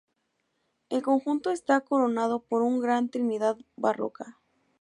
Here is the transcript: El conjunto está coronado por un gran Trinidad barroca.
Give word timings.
El 0.89 1.03
conjunto 1.03 1.51
está 1.51 1.79
coronado 1.81 2.39
por 2.41 2.63
un 2.63 2.79
gran 2.81 3.09
Trinidad 3.09 3.57
barroca. 3.75 4.39